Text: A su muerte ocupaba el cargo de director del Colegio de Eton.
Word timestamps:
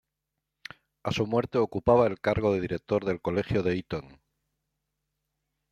A 1.03 1.11
su 1.11 1.27
muerte 1.27 1.59
ocupaba 1.59 2.07
el 2.07 2.19
cargo 2.19 2.51
de 2.51 2.59
director 2.61 3.05
del 3.05 3.21
Colegio 3.21 3.61
de 3.61 3.77
Eton. 3.77 4.19